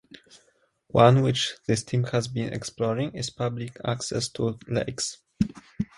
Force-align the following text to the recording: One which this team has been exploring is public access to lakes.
One 0.87 1.21
which 1.21 1.57
this 1.67 1.83
team 1.83 2.05
has 2.05 2.27
been 2.27 2.51
exploring 2.53 3.11
is 3.13 3.29
public 3.29 3.77
access 3.85 4.29
to 4.29 4.57
lakes. 4.67 5.19